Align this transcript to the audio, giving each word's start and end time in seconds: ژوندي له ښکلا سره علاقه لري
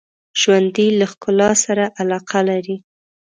ژوندي 0.41 0.87
له 0.99 1.05
ښکلا 1.11 1.51
سره 1.63 1.85
علاقه 2.01 2.39
لري 2.49 2.75